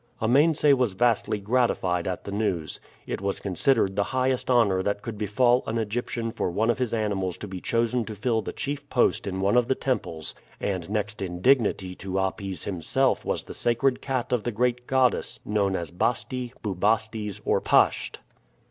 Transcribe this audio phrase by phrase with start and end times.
[0.19, 2.79] Amense was vastly gratified at the news.
[3.05, 6.91] It was considered the highest honor that could befall an Egyptian for one of his
[6.91, 10.89] animals to be chosen to fill the chief post in one of the temples, and
[10.89, 15.75] next in dignity to Apis himself was the sacred cat of the great goddess known
[15.75, 18.21] as Baste, Bubastes, or Pasht.